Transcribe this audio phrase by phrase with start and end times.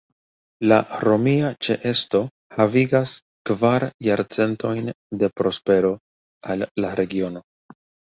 [0.69, 2.21] La romia ĉeesto
[2.57, 3.15] havigas
[3.51, 4.93] kvar jarcentojn
[5.25, 5.97] de prospero
[6.57, 7.49] al la regiono.